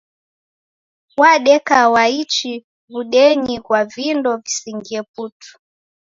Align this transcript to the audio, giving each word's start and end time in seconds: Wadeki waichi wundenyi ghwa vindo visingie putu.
Wadeki 1.21 1.79
waichi 1.95 2.53
wundenyi 2.91 3.55
ghwa 3.65 3.81
vindo 3.93 4.31
visingie 4.43 5.01
putu. 5.13 5.51